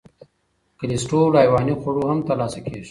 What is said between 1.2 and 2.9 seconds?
له حیواني خوړو هم تر لاسه کېږي.